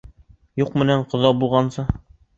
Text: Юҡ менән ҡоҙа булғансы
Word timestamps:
Юҡ 0.61 0.71
менән 0.83 1.05
ҡоҙа 1.13 1.33
булғансы 1.43 1.87